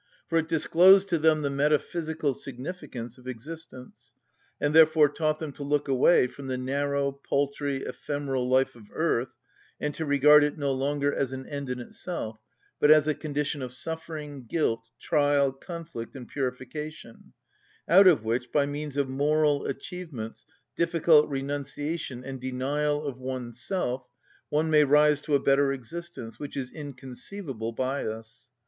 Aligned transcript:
For 0.27 0.39
it 0.39 0.47
disclosed 0.47 1.09
to 1.09 1.19
them 1.19 1.43
the 1.43 1.51
metaphysical 1.51 2.33
significance 2.33 3.19
of 3.19 3.27
existence, 3.27 4.15
and 4.59 4.73
therefore 4.73 5.09
taught 5.09 5.37
them 5.37 5.51
to 5.51 5.63
look 5.63 5.87
away 5.87 6.25
from 6.25 6.47
the 6.47 6.57
narrow, 6.57 7.11
paltry, 7.11 7.83
ephemeral 7.83 8.49
life 8.49 8.75
of 8.75 8.87
earth, 8.95 9.35
and 9.79 9.93
to 9.93 10.03
regard 10.03 10.43
it 10.43 10.57
no 10.57 10.71
longer 10.71 11.13
as 11.13 11.33
an 11.33 11.45
end 11.45 11.69
in 11.69 11.79
itself, 11.79 12.39
but 12.79 12.89
as 12.89 13.07
a 13.07 13.13
condition 13.13 13.61
of 13.61 13.73
suffering, 13.75 14.45
guilt, 14.47 14.89
trial, 14.99 15.53
conflict, 15.53 16.15
and 16.15 16.29
purification, 16.29 17.33
out 17.87 18.07
of 18.07 18.23
which, 18.23 18.51
by 18.51 18.65
means 18.65 18.97
of 18.97 19.07
moral 19.07 19.67
achievements, 19.67 20.47
difficult 20.75 21.29
renunciation, 21.29 22.23
and 22.23 22.41
denial 22.41 23.05
of 23.05 23.19
oneself, 23.19 24.07
one 24.49 24.71
may 24.71 24.83
rise 24.83 25.21
to 25.21 25.35
a 25.35 25.39
better 25.39 25.71
existence, 25.71 26.39
which 26.39 26.57
is 26.57 26.71
inconceivable 26.71 27.71
by 27.71 28.03
us. 28.03 28.49